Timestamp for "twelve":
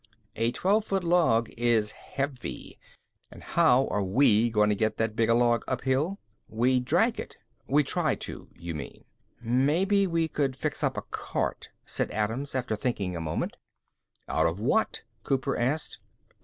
0.51-0.83